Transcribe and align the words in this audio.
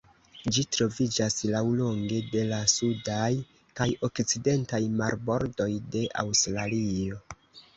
Ĝi 0.55 0.61
troviĝas 0.75 1.35
laŭlonge 1.55 2.21
de 2.35 2.41
la 2.53 2.61
sudaj 2.73 3.29
kaj 3.81 3.89
okcidentaj 4.09 4.81
marbordoj 5.03 5.69
de 5.97 6.03
Aŭstralio. 6.25 7.25